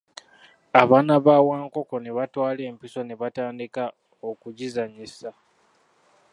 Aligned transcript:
Abaana 0.81 1.13
ba 1.25 1.35
Wankoko 1.47 1.95
ne 2.01 2.11
batwala 2.17 2.61
empiso 2.71 2.99
ne 3.03 3.15
batandika 3.21 3.83
okugizannyisa. 4.29 5.29